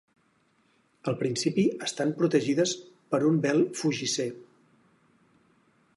Al 1.11 1.17
principi 1.19 1.65
estan 1.89 2.15
protegides 2.21 2.75
per 3.13 3.23
un 3.33 3.37
vel 3.47 3.63
fugisser. 3.83 4.29